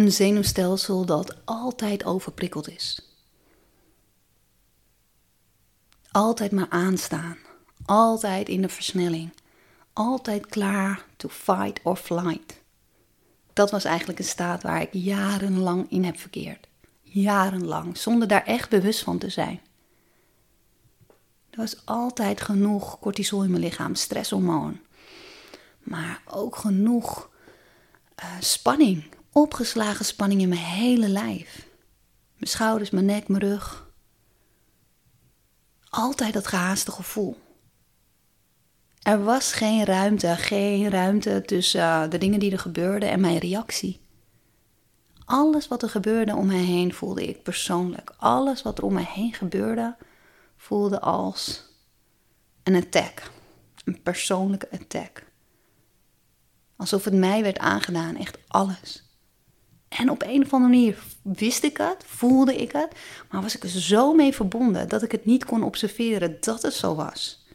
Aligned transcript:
Een 0.00 0.12
zenuwstelsel 0.12 1.04
dat 1.04 1.36
altijd 1.44 2.04
overprikkeld 2.04 2.68
is. 2.68 3.00
Altijd 6.10 6.52
maar 6.52 6.66
aanstaan. 6.68 7.36
Altijd 7.84 8.48
in 8.48 8.62
de 8.62 8.68
versnelling. 8.68 9.32
Altijd 9.92 10.46
klaar 10.46 11.04
to 11.16 11.28
fight 11.28 11.80
or 11.82 11.96
flight. 11.96 12.62
Dat 13.52 13.70
was 13.70 13.84
eigenlijk 13.84 14.18
een 14.18 14.24
staat 14.24 14.62
waar 14.62 14.80
ik 14.80 14.88
jarenlang 14.92 15.90
in 15.90 16.04
heb 16.04 16.18
verkeerd. 16.18 16.68
Jarenlang, 17.02 17.96
zonder 17.96 18.28
daar 18.28 18.44
echt 18.44 18.70
bewust 18.70 19.02
van 19.02 19.18
te 19.18 19.28
zijn. 19.28 19.60
Er 21.50 21.58
was 21.58 21.86
altijd 21.86 22.40
genoeg 22.40 22.98
cortisol 22.98 23.44
in 23.44 23.50
mijn 23.50 23.62
lichaam, 23.62 23.94
stresshormoon. 23.94 24.80
Maar 25.78 26.22
ook 26.26 26.56
genoeg 26.56 27.30
uh, 28.22 28.24
spanning, 28.40 29.04
opgeslagen 29.32 30.04
spanning 30.04 30.40
in 30.40 30.48
mijn 30.48 30.60
hele 30.60 31.08
lijf. 31.08 31.68
Mijn 32.34 32.50
schouders, 32.50 32.90
mijn 32.90 33.04
nek, 33.04 33.28
mijn 33.28 33.42
rug. 33.42 33.88
Altijd 35.90 36.32
dat 36.32 36.46
gehaaste 36.46 36.90
gevoel. 36.90 37.36
Er 39.02 39.24
was 39.24 39.52
geen 39.52 39.84
ruimte, 39.84 40.36
geen 40.36 40.90
ruimte 40.90 41.42
tussen 41.46 41.80
uh, 41.80 42.10
de 42.10 42.18
dingen 42.18 42.40
die 42.40 42.52
er 42.52 42.58
gebeurden 42.58 43.10
en 43.10 43.20
mijn 43.20 43.38
reactie. 43.38 44.00
Alles 45.24 45.68
wat 45.68 45.82
er 45.82 45.88
gebeurde 45.88 46.34
om 46.34 46.46
mij 46.46 46.62
heen 46.62 46.94
voelde 46.94 47.28
ik 47.28 47.42
persoonlijk. 47.42 48.12
Alles 48.16 48.62
wat 48.62 48.78
er 48.78 48.84
om 48.84 48.92
mij 48.92 49.08
heen 49.08 49.32
gebeurde 49.32 49.96
voelde 50.56 51.00
als 51.00 51.64
een 52.62 52.74
attack. 52.74 53.30
Een 53.84 54.02
persoonlijke 54.02 54.68
attack. 54.70 55.24
Alsof 56.76 57.04
het 57.04 57.14
mij 57.14 57.42
werd 57.42 57.58
aangedaan, 57.58 58.16
echt 58.16 58.38
alles. 58.48 59.09
En 59.98 60.10
op 60.10 60.22
een 60.22 60.42
of 60.42 60.52
andere 60.52 60.72
manier 60.72 60.98
wist 61.22 61.62
ik 61.62 61.76
het, 61.76 62.04
voelde 62.06 62.56
ik 62.56 62.72
het, 62.72 62.88
maar 63.30 63.42
was 63.42 63.56
ik 63.56 63.62
er 63.62 63.68
zo 63.68 64.14
mee 64.14 64.34
verbonden 64.34 64.88
dat 64.88 65.02
ik 65.02 65.12
het 65.12 65.24
niet 65.24 65.44
kon 65.44 65.62
observeren 65.62 66.36
dat 66.40 66.62
het 66.62 66.74
zo 66.74 66.94
was. 66.94 67.46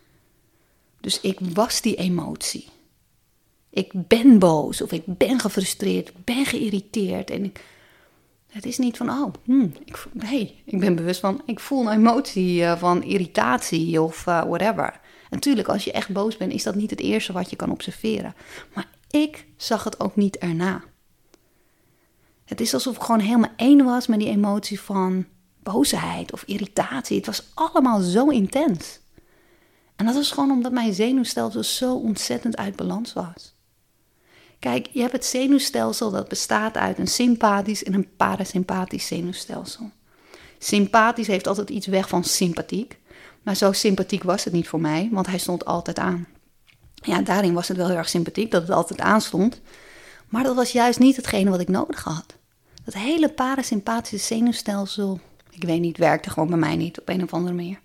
Dus 1.02 1.22
ik 1.22 1.39
was 1.39 1.81
die 1.81 1.95
emotie. 1.95 2.67
Ik 3.69 3.91
ben 3.94 4.39
boos 4.39 4.81
of 4.81 4.91
ik 4.91 5.03
ben 5.06 5.39
gefrustreerd, 5.39 6.09
ik 6.09 6.23
ben 6.23 6.45
geïriteerd 6.45 7.30
en 7.30 7.44
ik, 7.44 7.63
het 8.47 8.66
is 8.66 8.78
niet 8.78 8.97
van, 8.97 9.09
oh, 9.09 9.33
hmm, 9.44 9.73
ik, 9.86 10.06
hey, 10.17 10.56
ik 10.66 10.80
ben 10.80 10.95
bewust 10.95 11.19
van, 11.19 11.41
ik 11.45 11.59
voel 11.59 11.86
een 11.86 11.97
emotie 11.97 12.59
uh, 12.59 12.78
van 12.78 13.03
irritatie 13.03 14.02
of 14.02 14.25
uh, 14.25 14.44
whatever. 14.44 15.00
Natuurlijk, 15.30 15.67
als 15.67 15.83
je 15.83 15.91
echt 15.91 16.09
boos 16.09 16.38
bent, 16.38 16.53
is 16.53 16.63
dat 16.63 16.75
niet 16.75 16.89
het 16.89 17.00
eerste 17.00 17.33
wat 17.33 17.50
je 17.50 17.56
kan 17.56 17.72
observeren. 17.72 18.36
Maar 18.73 18.88
ik 19.09 19.45
zag 19.58 19.83
het 19.83 20.00
ook 20.00 20.16
niet 20.16 20.38
erna. 20.38 20.83
Het 22.45 22.61
is 22.61 22.73
alsof 22.73 22.95
ik 22.95 23.01
gewoon 23.01 23.19
helemaal 23.19 23.53
één 23.55 23.85
was 23.85 24.07
met 24.07 24.19
die 24.19 24.29
emotie 24.29 24.79
van 24.79 25.25
boosheid 25.63 26.33
of 26.33 26.43
irritatie. 26.43 27.17
Het 27.17 27.25
was 27.25 27.51
allemaal 27.53 27.99
zo 27.99 28.27
intens. 28.27 28.99
En 29.95 30.05
dat 30.05 30.15
was 30.15 30.31
gewoon 30.31 30.51
omdat 30.51 30.71
mijn 30.71 30.93
zenuwstelsel 30.93 31.63
zo 31.63 31.95
ontzettend 31.95 32.57
uit 32.57 32.75
balans 32.75 33.13
was. 33.13 33.53
Kijk, 34.59 34.88
je 34.91 34.99
hebt 34.99 35.11
het 35.11 35.25
zenuwstelsel 35.25 36.11
dat 36.11 36.27
bestaat 36.27 36.77
uit 36.77 36.97
een 36.97 37.07
sympathisch 37.07 37.83
en 37.83 37.93
een 37.93 38.16
parasympathisch 38.16 39.07
zenuwstelsel. 39.07 39.91
Sympathisch 40.57 41.27
heeft 41.27 41.47
altijd 41.47 41.69
iets 41.69 41.88
weg 41.88 42.09
van 42.09 42.23
sympathiek. 42.23 42.99
Maar 43.43 43.55
zo 43.55 43.71
sympathiek 43.71 44.23
was 44.23 44.43
het 44.43 44.53
niet 44.53 44.67
voor 44.67 44.81
mij, 44.81 45.09
want 45.11 45.27
hij 45.27 45.38
stond 45.38 45.66
altijd 45.66 45.99
aan. 45.99 46.27
Ja, 46.93 47.21
daarin 47.21 47.53
was 47.53 47.67
het 47.67 47.77
wel 47.77 47.88
heel 47.88 47.97
erg 47.97 48.09
sympathiek 48.09 48.51
dat 48.51 48.61
het 48.61 48.71
altijd 48.71 49.01
aanstond. 49.01 49.61
Maar 50.30 50.44
dat 50.44 50.56
was 50.56 50.72
juist 50.72 51.00
niet 51.00 51.16
hetgene 51.16 51.50
wat 51.50 51.59
ik 51.59 51.68
nodig 51.68 52.03
had. 52.03 52.36
Dat 52.84 52.94
hele 52.94 53.30
parasympathische 53.30 54.36
zenuwstelsel, 54.36 55.19
ik 55.50 55.63
weet 55.63 55.80
niet, 55.80 55.97
werkte 55.97 56.30
gewoon 56.30 56.50
bij 56.50 56.58
mij 56.58 56.75
niet 56.75 57.00
op 57.00 57.09
een 57.09 57.24
of 57.24 57.34
andere 57.34 57.56
manier. 57.56 57.80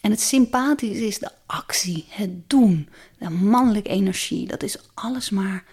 En 0.00 0.10
het 0.10 0.20
sympathisch 0.20 0.98
is 0.98 1.18
de 1.18 1.30
actie, 1.46 2.04
het 2.08 2.50
doen, 2.50 2.88
de 3.18 3.30
mannelijke 3.30 3.88
energie. 3.88 4.46
Dat 4.46 4.62
is 4.62 4.78
alles 4.94 5.30
maar 5.30 5.64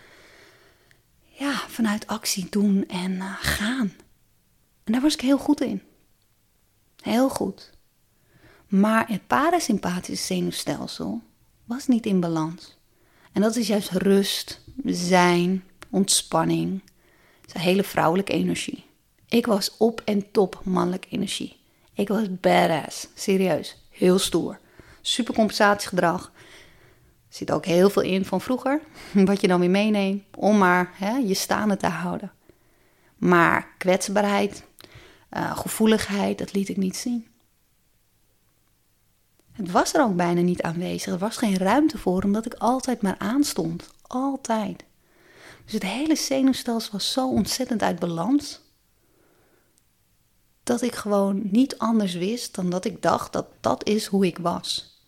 ja, 1.42 1.54
vanuit 1.68 2.08
actie 2.08 2.48
doen 2.50 2.88
en 2.88 3.12
uh, 3.12 3.34
gaan. 3.40 3.94
En 4.84 4.92
daar 4.92 5.02
was 5.02 5.14
ik 5.14 5.22
heel 5.22 5.38
goed 5.38 5.62
in. 5.62 5.82
Heel 7.02 7.30
goed. 7.30 7.70
Maar 8.68 9.08
het 9.08 9.28
parasympathische 9.28 10.26
zenuwstelsel 10.26 11.22
was 11.66 11.88
niet 11.88 12.06
in 12.06 12.20
balans. 12.20 12.78
En 13.32 13.42
dat 13.42 13.56
is 13.56 13.68
juist 13.68 13.90
rust, 13.92 14.62
zijn, 14.84 15.64
ontspanning. 15.92 16.82
Een 17.54 17.62
hele 17.62 17.84
vrouwelijke 17.84 18.32
energie. 18.32 18.84
Ik 19.28 19.46
was 19.46 19.78
op 19.78 20.02
en 20.06 20.32
top 20.32 20.62
mannelijke 20.64 21.08
energie. 21.10 21.58
Ik 21.94 22.08
was 22.08 22.40
badass, 22.40 23.08
serieus, 23.16 23.78
heel 23.90 24.20
stoer. 24.20 24.60
Supercompensatiegedrag. 25.02 26.32
Er 27.28 27.38
zit 27.38 27.52
ook 27.52 27.66
heel 27.66 27.90
veel 27.90 28.02
in 28.02 28.26
van 28.26 28.42
vroeger, 28.42 28.82
wat 29.14 29.42
je 29.42 29.48
dan 29.48 29.60
weer 29.60 29.70
meeneemt, 29.70 30.24
om 30.36 30.58
maar 30.58 30.92
hè, 30.94 31.16
je 31.18 31.34
staande 31.34 31.78
te 31.78 31.88
houden. 31.88 32.32
Maar 33.18 33.68
kwetsbaarheid, 33.78 34.64
uh, 35.32 35.58
gevoeligheid, 35.58 36.38
dat 36.38 36.54
liet 36.54 36.70
ik 36.70 36.78
niet 36.78 36.98
zien. 36.98 37.28
Het 39.52 39.72
was 39.72 39.94
er 39.94 40.04
ook 40.04 40.16
bijna 40.16 40.42
niet 40.42 40.62
aanwezig. 40.62 41.14
Er 41.14 41.20
was 41.20 41.38
geen 41.38 41.58
ruimte 41.58 41.98
voor, 41.98 42.24
omdat 42.24 42.46
ik 42.46 42.54
altijd 42.54 43.02
maar 43.02 43.16
aanstond. 43.18 43.90
Altijd. 44.02 44.84
Dus 45.72 45.82
het 45.82 45.92
hele 45.92 46.16
zenuwstelsel 46.16 46.92
was 46.92 47.12
zo 47.12 47.30
ontzettend 47.30 47.82
uit 47.82 48.00
balans. 48.00 48.60
Dat 50.64 50.82
ik 50.82 50.96
gewoon 50.96 51.42
niet 51.44 51.78
anders 51.78 52.14
wist 52.14 52.56
dan 52.56 52.70
dat 52.70 52.86
ik 52.86 53.02
dacht 53.02 53.34
dat 53.34 53.46
dat 53.62 53.88
is 53.88 54.06
hoe 54.06 54.26
ik 54.26 54.38
was. 54.38 55.00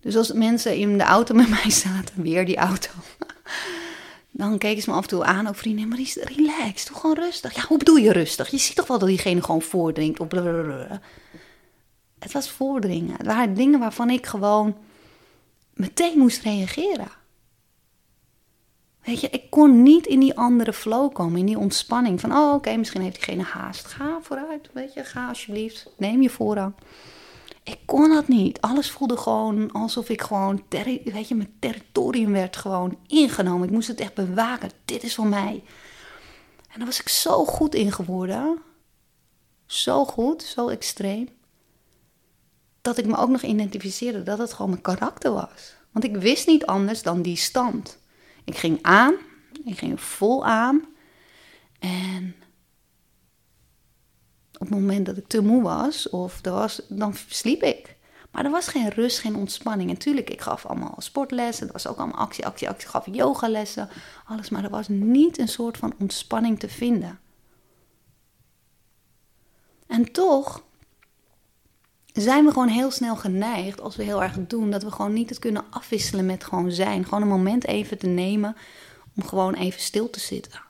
Dus 0.00 0.16
als 0.16 0.32
mensen 0.32 0.76
in 0.76 0.98
de 0.98 1.04
auto 1.04 1.34
met 1.34 1.48
mij 1.62 1.70
zaten, 1.70 2.22
weer 2.22 2.46
die 2.46 2.56
auto. 2.56 2.90
Dan 4.30 4.58
keken 4.58 4.82
ze 4.82 4.90
me 4.90 4.96
af 4.96 5.02
en 5.02 5.08
toe 5.08 5.24
aan, 5.24 5.46
ook 5.46 5.56
vrienden, 5.56 5.88
maar 5.88 5.98
relax, 6.14 6.86
doe 6.86 6.96
gewoon 6.96 7.16
rustig. 7.16 7.54
Ja, 7.54 7.64
hoe 7.66 7.78
bedoel 7.78 7.96
je 7.96 8.12
rustig? 8.12 8.50
Je 8.50 8.58
ziet 8.58 8.76
toch 8.76 8.86
wel 8.86 8.98
dat 8.98 9.08
diegene 9.08 9.42
gewoon 9.42 9.62
voordringt. 9.62 10.18
Het 12.18 12.32
was 12.32 12.50
voordringen. 12.50 13.16
Het 13.16 13.26
waren 13.26 13.54
dingen 13.54 13.80
waarvan 13.80 14.10
ik 14.10 14.26
gewoon 14.26 14.76
meteen 15.74 16.18
moest 16.18 16.42
reageren. 16.42 17.20
Weet 19.04 19.20
je, 19.20 19.30
ik 19.30 19.50
kon 19.50 19.82
niet 19.82 20.06
in 20.06 20.20
die 20.20 20.36
andere 20.36 20.72
flow 20.72 21.12
komen, 21.12 21.38
in 21.38 21.46
die 21.46 21.58
ontspanning 21.58 22.20
van, 22.20 22.32
oh 22.32 22.54
oké, 22.54 22.76
misschien 22.76 23.02
heeft 23.02 23.14
diegene 23.14 23.42
haast. 23.42 23.86
Ga 23.86 24.18
vooruit, 24.22 24.70
weet 24.72 24.94
je, 24.94 25.04
ga 25.04 25.28
alsjeblieft, 25.28 25.88
neem 25.96 26.22
je 26.22 26.30
voorrang. 26.30 26.74
Ik 27.62 27.78
kon 27.86 28.08
dat 28.08 28.28
niet. 28.28 28.60
Alles 28.60 28.90
voelde 28.90 29.16
gewoon 29.16 29.72
alsof 29.72 30.08
ik 30.08 30.22
gewoon, 30.22 30.62
weet 30.68 31.28
je, 31.28 31.34
mijn 31.34 31.56
territorium 31.58 32.32
werd 32.32 32.56
gewoon 32.56 32.98
ingenomen. 33.06 33.66
Ik 33.66 33.74
moest 33.74 33.88
het 33.88 34.00
echt 34.00 34.14
bewaken. 34.14 34.70
Dit 34.84 35.02
is 35.02 35.14
van 35.14 35.28
mij. 35.28 35.62
En 36.68 36.78
daar 36.78 36.86
was 36.86 37.00
ik 37.00 37.08
zo 37.08 37.44
goed 37.44 37.74
in 37.74 37.92
geworden. 37.92 38.58
Zo 39.66 40.04
goed, 40.04 40.42
zo 40.42 40.68
extreem 40.68 41.28
dat 42.80 42.98
ik 42.98 43.06
me 43.06 43.16
ook 43.16 43.28
nog 43.28 43.42
identificeerde 43.42 44.22
dat 44.22 44.38
het 44.38 44.52
gewoon 44.52 44.70
mijn 44.70 44.82
karakter 44.82 45.32
was. 45.32 45.74
Want 45.90 46.04
ik 46.04 46.16
wist 46.16 46.46
niet 46.46 46.66
anders 46.66 47.02
dan 47.02 47.22
die 47.22 47.36
stand. 47.36 47.98
Ik 48.44 48.56
ging 48.56 48.78
aan, 48.82 49.14
ik 49.64 49.78
ging 49.78 50.00
vol 50.00 50.46
aan. 50.46 50.84
En 51.78 52.34
op 54.52 54.60
het 54.60 54.70
moment 54.70 55.06
dat 55.06 55.16
ik 55.16 55.26
te 55.26 55.42
moe 55.42 55.62
was, 55.62 56.08
of 56.08 56.44
er 56.44 56.52
was, 56.52 56.82
dan 56.88 57.14
sliep 57.28 57.62
ik. 57.62 57.96
Maar 58.30 58.44
er 58.44 58.50
was 58.50 58.68
geen 58.68 58.88
rust, 58.88 59.18
geen 59.18 59.36
ontspanning. 59.36 59.88
En 59.88 59.94
natuurlijk, 59.94 60.30
ik 60.30 60.40
gaf 60.40 60.66
allemaal 60.66 60.94
sportlessen. 60.98 61.66
Er 61.66 61.72
was 61.72 61.86
ook 61.86 61.98
allemaal 61.98 62.18
actie, 62.18 62.46
actie, 62.46 62.68
actie. 62.68 62.84
Ik 62.84 62.90
gaf 62.90 63.06
yogalessen, 63.10 63.88
alles. 64.24 64.48
Maar 64.48 64.64
er 64.64 64.70
was 64.70 64.88
niet 64.88 65.38
een 65.38 65.48
soort 65.48 65.76
van 65.76 65.94
ontspanning 65.98 66.58
te 66.58 66.68
vinden. 66.68 67.20
En 69.86 70.12
toch 70.12 70.62
zijn 72.12 72.44
we 72.44 72.52
gewoon 72.52 72.68
heel 72.68 72.90
snel 72.90 73.16
geneigd, 73.16 73.80
als 73.80 73.96
we 73.96 74.02
heel 74.02 74.22
erg 74.22 74.36
doen, 74.46 74.70
dat 74.70 74.82
we 74.82 74.90
gewoon 74.90 75.12
niet 75.12 75.28
het 75.28 75.38
kunnen 75.38 75.64
afwisselen 75.70 76.26
met 76.26 76.44
gewoon 76.44 76.72
zijn. 76.72 77.04
Gewoon 77.04 77.22
een 77.22 77.28
moment 77.28 77.66
even 77.66 77.98
te 77.98 78.06
nemen 78.06 78.56
om 79.16 79.24
gewoon 79.24 79.54
even 79.54 79.80
stil 79.80 80.10
te 80.10 80.20
zitten. 80.20 80.62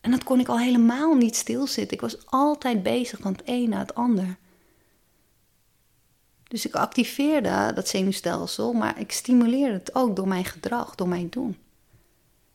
En 0.00 0.10
dat 0.10 0.24
kon 0.24 0.40
ik 0.40 0.48
al 0.48 0.58
helemaal 0.58 1.14
niet 1.14 1.36
stilzitten. 1.36 1.96
Ik 1.96 2.00
was 2.00 2.26
altijd 2.26 2.82
bezig 2.82 3.18
van 3.20 3.32
het 3.32 3.42
een 3.44 3.68
naar 3.68 3.80
het 3.80 3.94
ander. 3.94 4.36
Dus 6.48 6.66
ik 6.66 6.74
activeerde 6.74 7.72
dat 7.74 7.88
zenuwstelsel, 7.88 8.72
maar 8.72 9.00
ik 9.00 9.12
stimuleerde 9.12 9.72
het 9.72 9.94
ook 9.94 10.16
door 10.16 10.28
mijn 10.28 10.44
gedrag, 10.44 10.94
door 10.94 11.08
mijn 11.08 11.28
doen. 11.30 11.56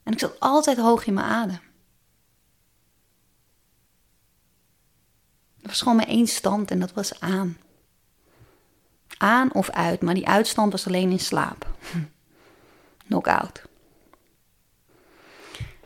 En 0.03 0.13
ik 0.13 0.19
zat 0.19 0.39
altijd 0.39 0.77
hoog 0.77 1.05
in 1.05 1.13
mijn 1.13 1.25
adem. 1.25 1.59
Het 5.57 5.67
was 5.67 5.81
gewoon 5.81 5.97
maar 5.97 6.07
één 6.07 6.27
stand 6.27 6.71
en 6.71 6.79
dat 6.79 6.93
was 6.93 7.19
aan 7.19 7.57
aan 9.19 9.53
of 9.53 9.69
uit, 9.69 10.01
maar 10.01 10.13
die 10.13 10.27
uitstand 10.27 10.71
was 10.71 10.87
alleen 10.87 11.11
in 11.11 11.19
slaap. 11.19 11.67
Knockout. 13.07 13.67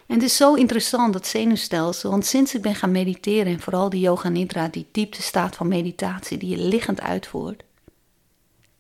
En 0.06 0.16
het 0.16 0.24
is 0.24 0.36
zo 0.36 0.54
interessant, 0.54 1.14
dat 1.14 1.28
zenuwstelsel. 1.28 2.10
Want 2.10 2.26
sinds 2.26 2.56
ik 2.56 2.62
ben 2.62 2.76
gaan 2.76 2.92
mediteren, 2.92 3.54
en 3.54 3.60
vooral 3.60 3.90
de 3.90 4.00
yoga 4.00 4.30
nidra, 4.30 4.68
die 4.68 4.88
diepte 4.92 5.22
staat 5.22 5.56
van 5.56 5.68
meditatie, 5.68 6.38
die 6.38 6.50
je 6.50 6.58
liggend 6.58 7.02
uitvoert, 7.02 7.64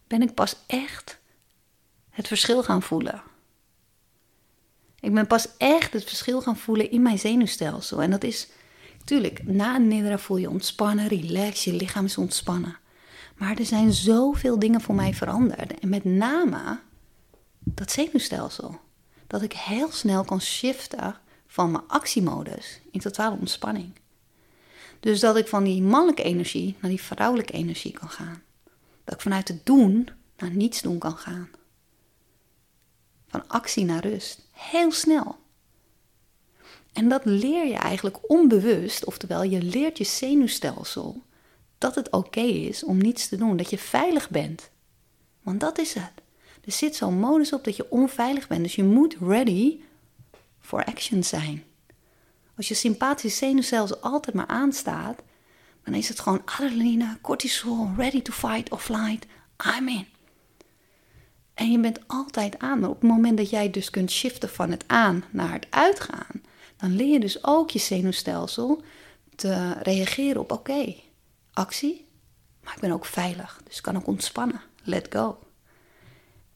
ben 0.08 0.22
ik 0.22 0.34
pas 0.34 0.56
echt 0.66 1.20
het 2.10 2.28
verschil 2.28 2.64
gaan 2.64 2.82
voelen. 2.82 3.22
Ik 5.00 5.14
ben 5.14 5.28
pas 5.28 5.48
echt 5.58 5.94
het 5.94 6.04
verschil 6.04 6.42
gaan 6.42 6.58
voelen 6.58 6.92
in 6.92 7.02
mijn 7.02 7.20
zenuwstelsel. 7.20 8.02
En 8.02 8.12
dat 8.12 8.24
is, 8.24 8.48
natuurlijk, 9.00 9.44
na 9.44 9.76
een 9.76 9.88
nidra 9.88 10.18
voel 10.18 10.38
je 10.38 10.50
ontspannen, 10.50 11.08
relax, 11.08 11.64
je 11.64 11.74
lichaam 11.74 12.06
is 12.06 12.18
ontspannen. 12.18 12.78
Maar 13.44 13.58
er 13.58 13.66
zijn 13.66 13.94
zoveel 13.94 14.60
dingen 14.60 14.82
voor 14.82 14.96
mij 14.96 15.14
veranderd. 15.14 15.80
En 15.80 15.90
met 15.90 16.04
name 16.04 16.80
dat 17.60 17.92
zenuwstelsel. 17.92 18.80
Dat 19.28 19.42
ik 19.42 19.54
heel 19.54 19.92
snel 19.92 20.24
kan 20.24 20.42
shiften 20.42 21.16
van 21.48 21.72
mijn 21.72 21.84
actiemodus 21.88 22.82
in 22.92 23.00
totale 23.00 23.38
ontspanning. 23.40 23.92
Dus 25.00 25.20
dat 25.20 25.38
ik 25.38 25.48
van 25.48 25.64
die 25.64 25.82
mannelijke 25.82 26.24
energie 26.24 26.76
naar 26.80 26.90
die 26.90 27.02
vrouwelijke 27.02 27.54
energie 27.54 27.92
kan 27.92 28.10
gaan. 28.10 28.42
Dat 29.04 29.14
ik 29.14 29.22
vanuit 29.22 29.48
het 29.48 29.66
doen 29.66 30.10
naar 30.38 30.52
niets 30.52 30.82
doen 30.82 30.98
kan 30.98 31.18
gaan. 31.18 31.50
Van 33.28 33.48
actie 33.48 33.86
naar 33.86 34.08
rust. 34.08 34.40
Heel 34.52 34.92
snel. 34.92 35.36
En 36.94 37.10
dat 37.10 37.26
leer 37.26 37.68
je 37.68 37.78
eigenlijk 37.78 38.30
onbewust, 38.30 39.06
oftewel 39.06 39.44
je 39.44 39.62
leert 39.62 39.98
je 39.98 40.04
zenuwstelsel 40.04 41.22
dat 41.84 41.96
het 41.96 42.12
oké 42.12 42.42
is 42.42 42.84
om 42.84 42.98
niets 42.98 43.28
te 43.28 43.36
doen, 43.36 43.58
dat 43.58 43.70
je 43.70 43.78
veilig 43.78 44.30
bent. 44.30 44.70
Want 45.42 45.60
dat 45.60 45.78
is 45.78 45.94
het. 45.94 46.12
Er 46.66 46.72
zit 46.72 46.96
zo'n 46.96 47.20
modus 47.20 47.54
op 47.54 47.64
dat 47.64 47.76
je 47.76 47.92
onveilig 47.92 48.48
bent, 48.48 48.64
dus 48.64 48.76
je 48.76 48.84
moet 48.84 49.16
ready 49.22 49.80
for 50.60 50.86
action 50.86 51.24
zijn. 51.24 51.64
Als 52.58 52.68
je 52.68 52.74
sympathische 52.74 53.38
zenuwstelsel 53.38 53.98
altijd 53.98 54.36
maar 54.36 54.48
aanstaat, 54.48 55.22
dan 55.84 55.94
is 55.94 56.08
het 56.08 56.20
gewoon 56.20 56.42
adrenaline, 56.46 57.18
cortisol, 57.22 57.90
ready 57.98 58.22
to 58.22 58.34
fight 58.34 58.72
or 58.72 58.80
flight, 58.80 59.26
I'm 59.78 59.88
in. 59.88 60.08
En 61.54 61.72
je 61.72 61.80
bent 61.80 62.00
altijd 62.08 62.60
aan. 62.60 62.80
Maar 62.80 62.90
op 62.90 63.02
het 63.02 63.10
moment 63.10 63.38
dat 63.38 63.50
jij 63.50 63.70
dus 63.70 63.90
kunt 63.90 64.12
shiften 64.12 64.50
van 64.50 64.72
het 64.72 64.84
aan 64.88 65.24
naar 65.32 65.54
het 65.54 65.68
uitgaan, 65.70 66.42
dan 66.78 66.96
leer 66.96 67.14
je 67.14 67.20
dus 67.20 67.44
ook 67.44 67.70
je 67.70 67.80
zenuwstelsel 67.80 68.82
te 69.36 69.74
reageren 69.74 70.42
op 70.42 70.52
oké, 70.52 70.96
actie, 71.54 72.08
maar 72.64 72.74
ik 72.76 72.82
ben 72.82 72.92
ook 72.92 73.06
veilig. 73.06 73.62
Dus 73.64 73.78
ik 73.78 73.84
kan 73.84 73.96
ook 73.96 74.08
ontspannen. 74.08 74.62
Let 74.84 75.08
go. 75.10 75.38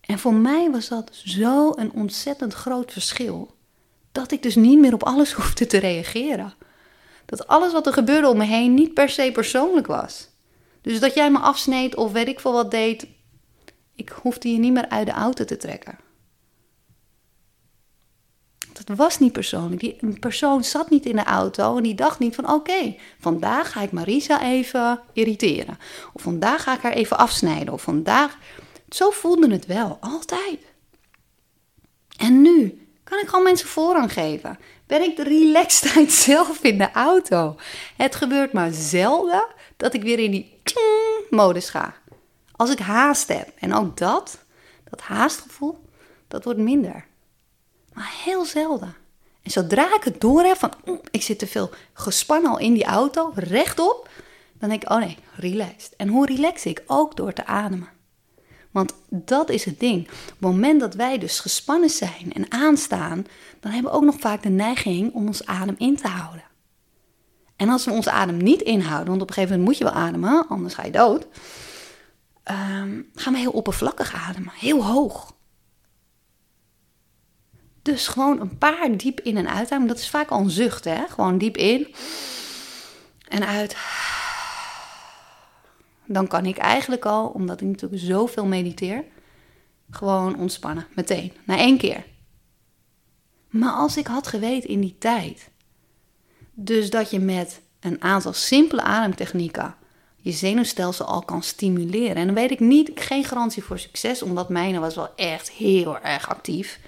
En 0.02 0.20
voor 0.20 0.34
mij 0.34 0.72
was 0.72 0.88
dat 0.88 1.10
zo 1.12 1.72
een 1.76 1.92
ontzettend 1.92 2.54
groot 2.54 2.92
verschil. 2.92 3.56
Dat 4.12 4.32
ik 4.32 4.44
dus 4.44 4.56
niet 4.56 4.80
meer 4.80 4.94
op 4.94 5.04
alles 5.04 5.34
hoefde 5.38 5.68
te 5.68 5.78
reageren. 5.78 6.54
Dat 7.26 7.48
alles 7.48 7.72
wat 7.72 7.88
er 7.88 7.94
gebeurde 7.94 8.30
om 8.30 8.38
me 8.38 8.46
heen 8.46 8.74
niet 8.74 8.94
per 8.94 9.10
se 9.10 9.30
persoonlijk 9.34 9.88
was. 9.88 10.30
Dus 10.82 11.00
dat 11.00 11.14
jij 11.14 11.32
me 11.32 11.40
afsneed 11.40 11.96
of 11.96 12.12
weet 12.12 12.28
ik 12.28 12.40
veel 12.40 12.52
wat 12.54 12.72
deed, 12.72 13.08
ik 13.96 14.10
hoefde 14.10 14.52
je 14.52 14.58
niet 14.58 14.74
meer 14.74 14.90
uit 14.90 15.06
de 15.06 15.12
auto 15.12 15.46
te 15.46 15.58
trekken. 15.58 15.98
Dat 18.86 18.98
was 18.98 19.20
niet 19.20 19.32
persoonlijk. 19.32 19.82
Die 19.82 19.98
een 20.00 20.20
persoon 20.20 20.64
zat 20.64 20.90
niet 20.90 21.06
in 21.06 21.16
de 21.16 21.24
auto 21.24 21.78
en 21.78 21.84
die 21.84 21.96
dacht 21.96 22.20
niet 22.20 22.36
van 22.36 22.52
oké, 22.52 22.96
vandaag 23.20 23.72
ga 23.72 23.82
ik 23.82 23.92
Marisa 23.92 24.42
even 24.42 25.00
irriteren. 25.14 25.78
Of 26.14 26.22
vandaag 26.22 26.64
ga 26.64 26.74
ik 26.74 26.82
haar 26.82 26.92
even 26.92 27.18
afsnijden. 27.18 27.74
Of 27.74 27.82
vandaag. 27.82 28.38
Zo 28.90 29.10
voelde 29.10 29.52
het 29.52 29.66
wel, 29.66 29.98
altijd. 30.02 30.60
En 32.18 32.42
nu 32.42 32.88
kan 33.04 33.20
ik 33.20 33.28
gewoon 33.28 33.44
mensen 33.44 33.68
voorrang 33.68 34.14
geven. 34.14 34.60
Ben 34.88 35.02
ik 35.02 35.16
de 35.16 35.24
relaxedheid 35.24 36.12
zelf 36.30 36.64
in 36.64 36.78
de 36.78 36.92
auto. 36.92 37.56
Het 37.98 38.16
gebeurt 38.16 38.54
maar 38.54 38.72
zelden 38.72 39.46
dat 39.78 39.94
ik 39.94 40.02
weer 40.02 40.20
in 40.20 40.32
die 40.32 40.62
modus 41.30 41.70
ga. 41.70 41.96
Als 42.52 42.72
ik 42.72 42.80
haast 42.80 43.28
heb. 43.28 43.52
En 43.60 43.74
ook 43.74 43.98
dat, 43.98 44.46
dat 44.90 45.02
haastgevoel, 45.02 45.80
dat 46.28 46.44
wordt 46.44 46.60
minder. 46.60 47.06
Maar 47.98 48.14
heel 48.24 48.46
zelden. 48.46 48.96
En 49.42 49.52
zodra 49.52 49.96
ik 49.96 50.04
het 50.04 50.22
door 50.22 50.44
heb 50.44 50.58
van, 50.58 50.74
ik 51.12 51.22
zit 51.22 51.40
te 51.40 51.48
veel 51.48 51.70
gespannen 51.94 52.52
al 52.52 52.60
in 52.60 52.74
die 52.74 52.86
auto, 52.86 53.32
rechtop, 53.36 54.10
dan 54.60 54.70
denk 54.70 54.84
ik, 54.84 54.90
oh 54.90 54.98
nee, 54.98 55.18
relaxed. 55.36 55.94
En 55.96 56.08
hoe 56.08 56.26
relax 56.26 56.66
ik? 56.66 56.84
Ook 56.88 57.16
door 57.16 57.34
te 57.34 57.46
ademen. 57.46 57.90
Want 58.72 58.94
dat 59.10 59.50
is 59.50 59.66
het 59.66 59.80
ding. 59.80 60.08
Op 60.08 60.30
het 60.30 60.40
moment 60.40 60.80
dat 60.80 60.94
wij 60.94 61.18
dus 61.18 61.40
gespannen 61.40 61.90
zijn 61.90 62.34
en 62.34 62.52
aanstaan, 62.52 63.26
dan 63.60 63.72
hebben 63.72 63.92
we 63.92 63.98
ook 63.98 64.04
nog 64.04 64.20
vaak 64.20 64.44
de 64.44 64.50
neiging 64.50 65.14
om 65.14 65.28
ons 65.28 65.46
adem 65.46 65.76
in 65.78 65.96
te 65.96 66.08
houden. 66.08 66.44
En 67.56 67.70
als 67.70 67.86
we 67.86 67.92
onze 67.92 68.12
adem 68.12 68.38
niet 68.38 68.62
inhouden, 68.62 69.08
want 69.08 69.22
op 69.22 69.28
een 69.28 69.34
gegeven 69.34 69.58
moment 69.58 69.70
moet 69.70 69.88
je 69.88 69.94
wel 69.94 70.04
ademen, 70.04 70.48
anders 70.48 70.74
ga 70.74 70.84
je 70.84 70.92
dood, 70.92 71.28
um, 72.52 73.10
gaan 73.16 73.34
we 73.34 73.40
heel 73.40 73.52
oppervlakkig 73.52 74.14
ademen, 74.14 74.54
heel 74.56 74.86
hoog. 74.86 75.36
Dus 77.88 78.08
gewoon 78.08 78.40
een 78.40 78.58
paar 78.58 78.98
diep 78.98 79.20
in 79.20 79.38
en 79.38 79.50
uitademen. 79.50 79.88
Dat 79.88 79.98
is 79.98 80.10
vaak 80.10 80.30
al 80.30 80.40
een 80.40 80.50
zucht, 80.50 80.84
hè? 80.84 81.08
Gewoon 81.08 81.38
diep 81.38 81.58
in 81.58 81.96
en 83.28 83.48
uit. 83.48 83.78
Dan 86.06 86.28
kan 86.28 86.46
ik 86.46 86.58
eigenlijk 86.58 87.06
al, 87.06 87.28
omdat 87.28 87.62
ik 87.62 87.68
natuurlijk 87.68 88.02
zoveel 88.02 88.46
mediteer, 88.46 89.04
gewoon 89.92 90.38
ontspannen. 90.38 90.88
Meteen. 90.96 91.34
Na 91.46 91.58
één 91.58 91.78
keer. 91.78 92.06
Maar 93.50 93.74
als 93.74 93.98
ik 93.98 94.08
had 94.08 94.28
geweten 94.28 94.70
in 94.70 94.82
die 94.82 94.96
tijd, 95.00 95.50
dus 96.54 96.90
dat 96.90 97.10
je 97.10 97.20
met 97.20 97.62
een 97.80 98.02
aantal 98.02 98.34
simpele 98.34 98.82
ademtechnieken 98.82 99.76
je 100.16 100.32
zenuwstelsel 100.32 101.06
al 101.06 101.22
kan 101.22 101.44
stimuleren. 101.44 102.16
En 102.16 102.26
dan 102.26 102.36
weet 102.36 102.52
ik 102.52 102.60
niet, 102.60 102.92
geen 102.96 103.24
garantie 103.24 103.64
voor 103.64 103.80
succes, 103.80 104.22
omdat 104.22 104.50
mijne 104.50 104.80
was 104.80 104.96
wel 104.96 105.16
echt 105.16 105.52
heel 105.52 106.00
erg 106.00 106.30
actief. 106.30 106.80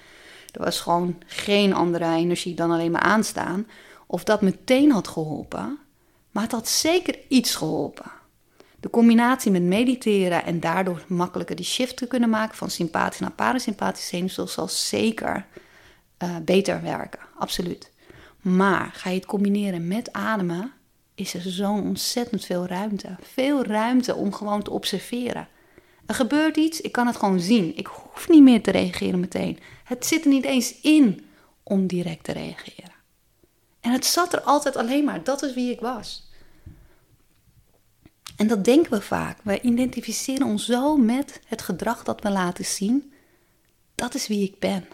Er 0.52 0.64
was 0.64 0.80
gewoon 0.80 1.22
geen 1.26 1.74
andere 1.74 2.14
energie 2.14 2.54
dan 2.54 2.70
alleen 2.70 2.90
maar 2.90 3.00
aanstaan. 3.00 3.66
Of 4.06 4.24
dat 4.24 4.40
meteen 4.40 4.92
had 4.92 5.08
geholpen, 5.08 5.78
maar 6.30 6.42
het 6.42 6.52
had 6.52 6.68
zeker 6.68 7.18
iets 7.28 7.54
geholpen. 7.54 8.10
De 8.80 8.90
combinatie 8.90 9.50
met 9.50 9.62
mediteren 9.62 10.44
en 10.44 10.60
daardoor 10.60 11.04
makkelijker 11.08 11.56
die 11.56 11.64
shift 11.64 11.96
te 11.96 12.06
kunnen 12.06 12.30
maken 12.30 12.56
van 12.56 12.70
sympathisch 12.70 13.20
naar 13.20 13.30
parasympathisch 13.30 14.06
zenuwstelsel 14.06 14.66
zal 14.66 14.76
zeker 14.76 15.46
uh, 16.18 16.36
beter 16.44 16.82
werken, 16.82 17.20
absoluut. 17.38 17.90
Maar 18.40 18.90
ga 18.92 19.10
je 19.10 19.16
het 19.16 19.26
combineren 19.26 19.88
met 19.88 20.12
ademen, 20.12 20.72
is 21.14 21.34
er 21.34 21.40
zo'n 21.40 21.82
ontzettend 21.82 22.44
veel 22.44 22.66
ruimte. 22.66 23.16
Veel 23.22 23.64
ruimte 23.64 24.14
om 24.14 24.32
gewoon 24.32 24.62
te 24.62 24.70
observeren. 24.70 25.48
Er 26.10 26.16
gebeurt 26.16 26.56
iets, 26.56 26.80
ik 26.80 26.92
kan 26.92 27.06
het 27.06 27.16
gewoon 27.16 27.40
zien. 27.40 27.76
Ik 27.76 27.86
hoef 27.86 28.28
niet 28.28 28.42
meer 28.42 28.62
te 28.62 28.70
reageren 28.70 29.20
meteen. 29.20 29.58
Het 29.84 30.06
zit 30.06 30.24
er 30.24 30.30
niet 30.30 30.44
eens 30.44 30.80
in 30.80 31.26
om 31.62 31.86
direct 31.86 32.24
te 32.24 32.32
reageren. 32.32 32.92
En 33.80 33.92
het 33.92 34.04
zat 34.04 34.32
er 34.32 34.40
altijd 34.40 34.76
alleen 34.76 35.04
maar. 35.04 35.24
Dat 35.24 35.42
is 35.42 35.54
wie 35.54 35.72
ik 35.72 35.80
was. 35.80 36.30
En 38.36 38.46
dat 38.46 38.64
denken 38.64 38.90
we 38.90 39.00
vaak. 39.00 39.38
We 39.42 39.60
identificeren 39.60 40.46
ons 40.46 40.64
zo 40.64 40.96
met 40.96 41.40
het 41.46 41.62
gedrag 41.62 42.02
dat 42.02 42.22
we 42.22 42.30
laten 42.30 42.64
zien. 42.64 43.12
Dat 43.94 44.14
is 44.14 44.26
wie 44.26 44.44
ik 44.44 44.58
ben. 44.58 44.88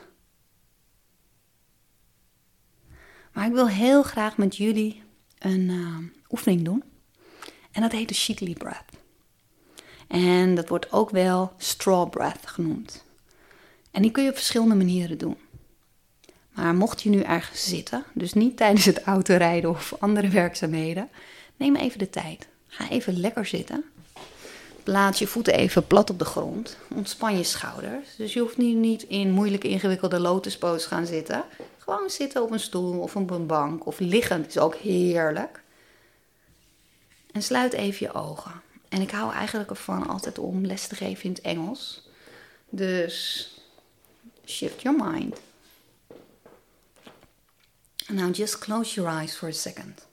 Maar 3.33 3.47
ik 3.47 3.53
wil 3.53 3.69
heel 3.69 4.03
graag 4.03 4.37
met 4.37 4.57
jullie 4.57 5.03
een 5.39 5.69
uh, 5.69 5.97
oefening 6.31 6.65
doen. 6.65 6.85
En 7.73 7.83
dat 7.83 7.93
heet 7.93 8.09
de 8.09 8.15
Shikli 8.15 8.55
Breath. 8.55 9.05
En 10.07 10.55
dat 10.55 10.69
wordt 10.69 10.93
ook 10.93 11.11
wel 11.11 11.53
straw 11.57 12.11
breath 12.11 12.47
genoemd. 12.47 13.05
En 13.91 14.03
die 14.03 14.11
kun 14.11 14.23
je 14.23 14.31
op 14.31 14.37
verschillende 14.37 14.75
manieren 14.75 15.19
doen. 15.19 15.37
Maar 16.53 16.75
mocht 16.75 17.03
je 17.03 17.11
nu 17.11 17.21
ergens 17.21 17.69
zitten, 17.69 18.05
dus 18.13 18.33
niet 18.33 18.57
tijdens 18.57 18.85
het 18.85 19.03
autorijden 19.03 19.71
of 19.71 19.95
andere 19.99 20.29
werkzaamheden, 20.29 21.09
neem 21.57 21.77
even 21.77 21.99
de 21.99 22.11
tijd. 22.11 22.47
Ga 22.69 22.91
even 22.91 23.21
lekker 23.21 23.47
zitten. 23.47 23.85
Plaats 24.83 25.19
je 25.19 25.27
voeten 25.27 25.55
even 25.55 25.87
plat 25.87 26.11
op 26.11 26.19
de 26.19 26.25
grond. 26.25 26.77
Ontspan 26.95 27.37
je 27.37 27.45
schouders. 27.45 28.17
Dus 28.17 28.33
je 28.33 28.41
hoeft 28.41 28.57
nu 28.57 28.73
niet 28.73 29.03
in 29.03 29.31
moeilijke 29.31 29.69
ingewikkelde 29.69 30.21
lotuspose 30.21 30.89
gaan 30.89 31.07
zitten. 31.07 31.45
Gewoon 31.79 32.11
zitten 32.11 32.43
op 32.43 32.51
een 32.51 32.61
stoel 32.61 32.99
of 32.99 33.17
op 33.17 33.31
een 33.31 33.47
bank 33.47 33.87
of 33.87 33.99
liggend 33.99 34.47
is 34.47 34.59
ook 34.59 34.75
heerlijk. 34.75 35.63
En 37.33 37.43
sluit 37.43 37.73
even 37.73 38.07
je 38.07 38.13
ogen. 38.13 38.53
En 38.97 39.03
ik 39.03 39.11
hou 39.11 39.33
eigenlijk 39.33 39.71
ervan 39.71 40.07
altijd 40.07 40.39
om 40.39 40.67
les 40.67 40.87
te 40.87 40.95
geven 40.95 41.25
in 41.25 41.31
het 41.31 41.41
Engels. 41.41 42.03
Dus 42.71 43.51
shift 44.47 44.83
your 44.83 45.11
mind. 45.11 45.41
Now 48.09 48.35
just 48.35 48.59
close 48.59 48.95
your 48.95 49.21
eyes 49.21 49.37
for 49.37 49.49
a 49.49 49.53
second. 49.53 50.07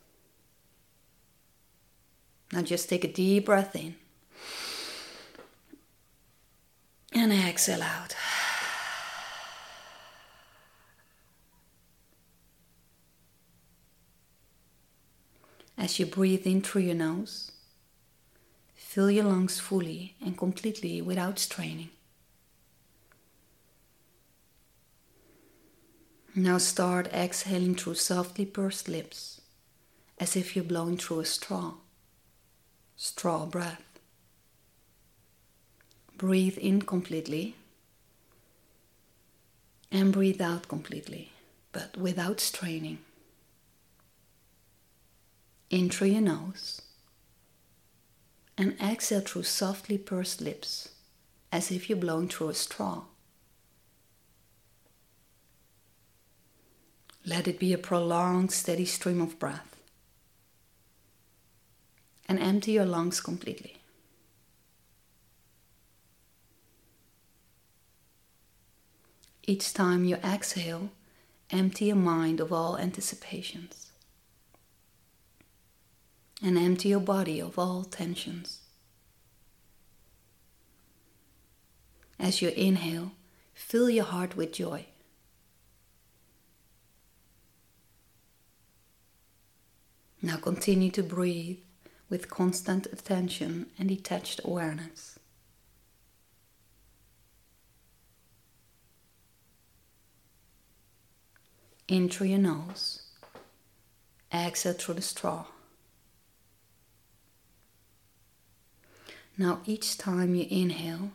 Now 2.50 2.66
just 2.66 2.88
take 2.88 3.08
a 3.08 3.12
deep 3.12 3.46
breath 3.46 3.74
in. 3.74 3.98
And 7.12 7.32
exhale 7.32 7.82
out. 7.82 8.16
As 15.76 15.98
you 15.98 16.10
breathe 16.10 16.46
in 16.46 16.62
through 16.62 16.86
your 16.86 16.98
nose 16.98 17.53
fill 18.94 19.10
your 19.10 19.24
lungs 19.24 19.60
fully 19.60 20.14
and 20.24 20.38
completely 20.38 21.02
without 21.02 21.40
straining. 21.40 21.90
Now 26.36 26.60
start 26.60 27.08
exhaling 27.12 27.74
through 27.74 27.96
softly 27.96 28.46
pursed 28.46 28.88
lips, 28.88 29.42
as 30.20 30.36
if 30.36 30.56
you're 30.56 30.64
blowing 30.64 30.98
through 30.98 31.22
a 31.22 31.26
straw. 31.26 31.74
Straw 32.96 33.48
breath. 33.48 33.84
Breathe 36.16 36.60
in 36.60 36.84
completely 36.84 37.56
and 39.92 40.14
breathe 40.14 40.42
out 40.42 40.68
completely, 40.68 41.32
but 41.72 41.98
without 41.98 42.40
straining. 42.40 43.00
In 45.72 45.90
through 45.90 46.10
your 46.10 46.22
nose 46.22 46.82
and 48.58 48.80
exhale 48.82 49.22
through 49.22 49.44
softly 49.44 49.98
pursed 49.98 50.42
lips, 50.42 50.90
as 51.52 51.72
if 51.72 51.90
you're 51.90 51.98
blowing 51.98 52.28
through 52.28 52.50
a 52.50 52.54
straw. 52.54 53.04
Let 57.26 57.48
it 57.48 57.60
be 57.60 57.72
a 57.74 57.78
prolonged, 57.78 58.52
steady 58.52 58.86
stream 58.86 59.22
of 59.22 59.40
breath. 59.40 59.78
And 62.28 62.40
empty 62.40 62.74
your 62.74 62.86
lungs 62.86 63.22
completely. 63.22 63.78
Each 69.46 69.74
time 69.74 70.06
you 70.06 70.16
exhale, 70.18 70.90
empty 71.50 71.86
your 71.86 71.96
mind 71.98 72.40
of 72.40 72.54
all 72.54 72.78
anticipations. 72.78 73.83
And 76.46 76.58
empty 76.58 76.90
your 76.90 77.00
body 77.00 77.40
of 77.40 77.58
all 77.58 77.86
tensions. 77.86 78.60
As 82.20 82.42
you 82.42 82.50
inhale, 82.50 83.14
fill 83.54 83.90
your 83.90 84.04
heart 84.04 84.36
with 84.36 84.52
joy. 84.52 84.88
Now 90.22 90.36
continue 90.36 90.92
to 90.92 91.02
breathe 91.02 91.60
with 92.10 92.30
constant 92.30 92.88
attention 92.88 93.68
and 93.80 93.88
detached 93.88 94.42
awareness. 94.44 95.18
In 101.88 102.10
through 102.10 102.28
your 102.28 102.40
nose, 102.40 103.04
exhale 104.34 104.74
through 104.74 104.96
the 104.96 105.02
straw. 105.02 105.46
Now, 109.38 109.62
each 109.66 109.98
time 109.98 110.36
you 110.36 110.46
inhale, 110.50 111.12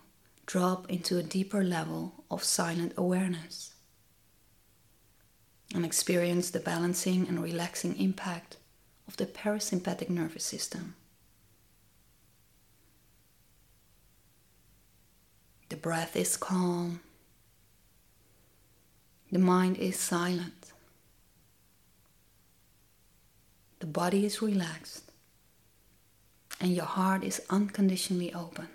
drop 0.47 0.91
into 0.91 1.19
a 1.19 1.23
deeper 1.23 1.63
level 1.63 2.25
of 2.31 2.43
silent 2.43 2.93
awareness 2.97 3.75
and 5.75 5.85
experience 5.85 6.51
the 6.51 6.59
balancing 6.59 7.29
and 7.29 7.43
relaxing 7.43 7.97
impact 8.01 8.57
of 9.07 9.17
the 9.19 9.27
parasympathetic 9.27 10.09
nervous 10.09 10.45
system. 10.45 10.95
The 15.69 15.77
breath 15.77 16.17
is 16.17 16.37
calm. 16.37 17.01
The 19.31 19.39
mind 19.39 19.77
is 19.77 19.99
silent. 19.99 20.73
The 23.81 23.87
body 23.87 24.25
is 24.25 24.41
relaxed. 24.41 25.08
And 26.61 26.75
your 26.75 26.87
heart 26.87 27.23
is 27.23 27.41
unconditionally 27.51 28.35
open. 28.35 28.69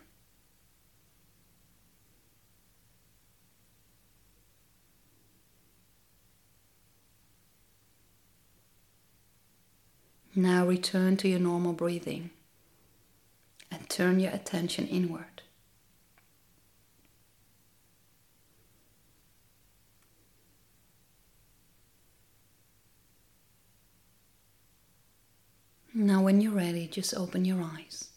Now 10.36 10.66
return 10.66 11.18
to 11.18 11.28
your 11.28 11.40
normal 11.40 11.74
breathing 11.74 12.32
and 13.70 13.88
turn 13.90 14.20
your 14.20 14.32
attention 14.32 14.88
inward. 14.88 15.33
Now, 26.04 26.22
when 26.22 26.42
you're 26.42 26.52
ready, 26.52 26.86
just 26.88 27.14
open 27.16 27.46
your 27.46 27.62
eyes. 27.64 28.10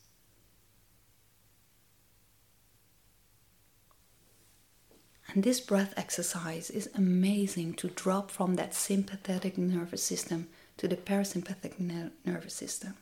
And 5.28 5.44
this 5.44 5.60
breath 5.60 5.94
exercise 5.96 6.68
is 6.68 6.90
amazing 6.96 7.74
to 7.74 7.86
drop 7.86 8.32
from 8.32 8.56
that 8.56 8.74
sympathetic 8.74 9.56
nervous 9.56 10.02
system 10.02 10.48
to 10.78 10.88
the 10.88 10.96
parasympathetic 10.96 11.78
ner- 11.78 12.10
nervous 12.24 12.54
system. 12.54 12.96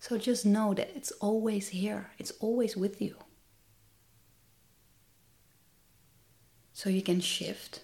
So 0.00 0.18
just 0.18 0.44
know 0.44 0.74
that 0.74 0.90
it's 0.94 1.12
always 1.12 1.68
here, 1.68 2.10
it's 2.18 2.32
always 2.40 2.76
with 2.76 3.00
you. 3.00 3.16
So 6.74 6.90
you 6.90 7.00
can 7.00 7.20
shift, 7.20 7.80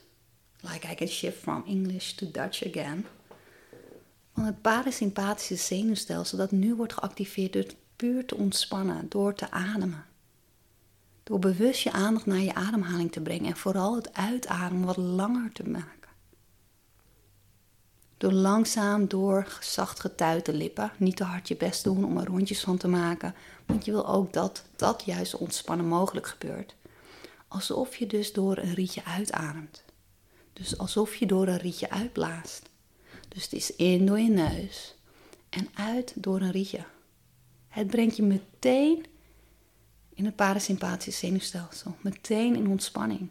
like 0.63 0.85
I 0.85 0.95
can 0.95 1.09
shift 1.09 1.43
from 1.43 1.65
English 1.67 2.19
to 2.19 2.27
Dutch 2.27 2.61
again. 2.61 3.07
Van 4.41 4.49
het 4.49 4.63
parasympathische 4.63 5.57
zenuwstelsel 5.57 6.39
dat 6.39 6.51
nu 6.51 6.75
wordt 6.75 6.93
geactiveerd 6.93 7.53
door 7.53 7.65
puur 7.97 8.27
te 8.27 8.35
ontspannen, 8.35 9.09
door 9.09 9.35
te 9.35 9.51
ademen. 9.51 10.05
Door 11.23 11.39
bewust 11.39 11.81
je 11.81 11.93
aandacht 11.93 12.27
naar 12.27 12.39
je 12.39 12.55
ademhaling 12.55 13.13
te 13.13 13.21
brengen 13.21 13.47
en 13.51 13.57
vooral 13.57 13.95
het 13.95 14.15
uitademen 14.15 14.87
wat 14.87 14.97
langer 14.97 15.53
te 15.53 15.69
maken. 15.69 16.11
Door 18.17 18.33
langzaam 18.33 19.09
door 19.09 19.59
zacht 19.61 20.01
getuite 20.01 20.53
lippen. 20.53 20.93
Niet 20.97 21.17
te 21.17 21.25
hard 21.25 21.49
je 21.49 21.57
best 21.57 21.85
doen 21.85 22.05
om 22.05 22.19
er 22.19 22.27
rondjes 22.27 22.61
van 22.61 22.77
te 22.77 22.89
maken. 22.89 23.35
Want 23.67 23.85
je 23.85 23.91
wil 23.91 24.09
ook 24.09 24.33
dat 24.33 24.65
dat 24.77 25.03
juist 25.05 25.37
ontspannen 25.37 25.87
mogelijk 25.87 26.27
gebeurt. 26.27 26.75
Alsof 27.49 27.97
je 27.97 28.07
dus 28.07 28.33
door 28.33 28.59
een 28.59 28.75
rietje 28.75 29.05
uitademt. 29.05 29.85
Dus 30.53 30.79
alsof 30.79 31.15
je 31.15 31.27
door 31.27 31.47
een 31.47 31.59
rietje 31.59 31.91
uitblaast. 31.91 32.70
Dus 33.35 33.43
het 33.43 33.53
is 33.53 33.77
in 33.77 34.07
door 34.07 34.19
je 34.21 34.31
neus 34.31 34.95
en 35.49 35.69
uit 35.75 36.13
door 36.17 36.41
een 36.41 36.51
rietje. 36.51 36.85
Het 37.69 37.87
brengt 37.87 38.17
je 38.17 38.23
meteen 38.23 39.07
in 40.15 40.25
het 40.25 40.37
parasympathische 40.37 41.27
zenuwstelsel. 41.27 41.97
Meteen 42.01 42.57
in 42.57 42.69
ontspanning. 42.69 43.29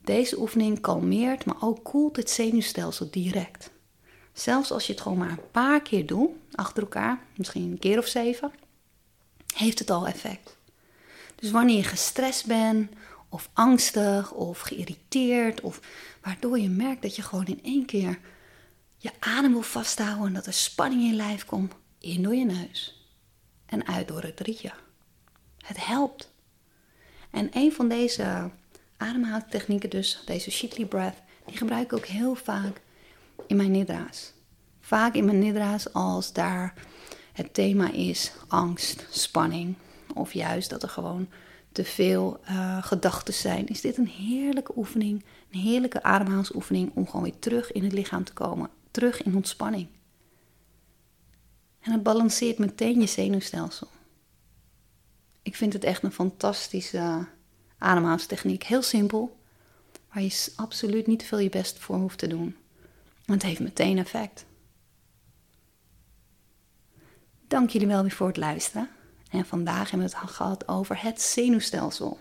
Deze 0.00 0.40
oefening 0.40 0.80
kalmeert, 0.80 1.44
maar 1.44 1.56
ook 1.60 1.84
koelt 1.84 2.16
het 2.16 2.30
zenuwstelsel 2.30 3.10
direct. 3.10 3.70
Zelfs 4.32 4.70
als 4.70 4.86
je 4.86 4.92
het 4.92 5.02
gewoon 5.02 5.18
maar 5.18 5.30
een 5.30 5.50
paar 5.50 5.82
keer 5.82 6.06
doet, 6.06 6.30
achter 6.52 6.82
elkaar, 6.82 7.20
misschien 7.36 7.70
een 7.70 7.78
keer 7.78 7.98
of 7.98 8.06
zeven, 8.06 8.52
heeft 9.54 9.78
het 9.78 9.90
al 9.90 10.06
effect. 10.06 10.56
Dus 11.34 11.50
wanneer 11.50 11.76
je 11.76 11.82
gestrest 11.82 12.46
bent, 12.46 12.90
of 13.28 13.48
angstig, 13.52 14.32
of 14.32 14.60
geïrriteerd, 14.60 15.60
of 15.60 15.80
waardoor 16.22 16.58
je 16.58 16.68
merkt 16.68 17.02
dat 17.02 17.16
je 17.16 17.22
gewoon 17.22 17.46
in 17.46 17.60
één 17.62 17.84
keer 17.86 18.18
je 19.06 19.12
adem 19.18 19.52
wil 19.52 19.62
vasthouden 19.62 20.26
en 20.26 20.32
dat 20.32 20.46
er 20.46 20.52
spanning 20.52 21.00
in 21.00 21.08
je 21.08 21.14
lijf 21.14 21.44
komt, 21.44 21.72
in 21.98 22.22
door 22.22 22.34
je 22.34 22.44
neus 22.44 23.06
en 23.66 23.86
uit 23.86 24.08
door 24.08 24.22
het 24.22 24.40
rietje. 24.40 24.72
Het 25.58 25.86
helpt. 25.86 26.32
En 27.30 27.48
een 27.52 27.72
van 27.72 27.88
deze 27.88 28.50
ademhalingstechnieken, 28.96 29.90
dus 29.90 30.22
deze 30.24 30.50
Shikli 30.50 30.86
breath, 30.86 31.16
die 31.46 31.56
gebruik 31.56 31.84
ik 31.84 31.92
ook 31.92 32.06
heel 32.06 32.34
vaak 32.34 32.80
in 33.46 33.56
mijn 33.56 33.70
nidra's. 33.70 34.32
Vaak 34.80 35.14
in 35.14 35.24
mijn 35.24 35.38
nidra's 35.38 35.92
als 35.92 36.32
daar 36.32 36.74
het 37.32 37.54
thema 37.54 37.92
is 37.92 38.32
angst, 38.48 39.06
spanning 39.10 39.74
of 40.14 40.32
juist 40.32 40.70
dat 40.70 40.82
er 40.82 40.88
gewoon 40.88 41.28
te 41.72 41.84
veel 41.84 42.40
uh, 42.50 42.82
gedachten 42.82 43.34
zijn, 43.34 43.66
is 43.66 43.80
dit 43.80 43.96
een 43.96 44.08
heerlijke 44.08 44.72
oefening, 44.76 45.24
een 45.52 45.60
heerlijke 45.60 46.02
ademhalingsoefening 46.02 46.90
om 46.94 47.06
gewoon 47.06 47.22
weer 47.22 47.38
terug 47.38 47.72
in 47.72 47.84
het 47.84 47.92
lichaam 47.92 48.24
te 48.24 48.32
komen, 48.32 48.70
terug 48.96 49.22
in 49.22 49.36
ontspanning. 49.36 49.88
En 51.80 51.92
het 51.92 52.02
balanceert 52.02 52.58
meteen 52.58 53.00
je 53.00 53.06
zenuwstelsel. 53.06 53.88
Ik 55.42 55.56
vind 55.56 55.72
het 55.72 55.84
echt 55.84 56.02
een 56.02 56.12
fantastische 56.12 57.26
ademhalingstechniek. 57.78 58.62
Heel 58.62 58.82
simpel, 58.82 59.38
waar 60.12 60.22
je 60.22 60.52
absoluut 60.56 61.06
niet 61.06 61.24
veel 61.24 61.38
je 61.38 61.48
best 61.48 61.78
voor 61.78 61.96
hoeft 61.96 62.18
te 62.18 62.26
doen. 62.26 62.56
Want 63.24 63.42
het 63.42 63.50
heeft 63.50 63.60
meteen 63.60 63.98
effect. 63.98 64.44
Dank 67.48 67.70
jullie 67.70 67.88
wel 67.88 68.02
weer 68.02 68.10
voor 68.10 68.26
het 68.26 68.36
luisteren. 68.36 68.88
En 69.30 69.46
vandaag 69.46 69.90
hebben 69.90 70.08
we 70.08 70.16
het 70.16 70.30
gehad 70.30 70.68
over 70.68 71.02
het 71.02 71.20
zenuwstelsel. 71.22 72.18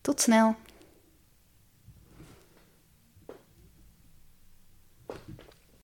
Tot 0.00 0.20
snel! 0.20 0.56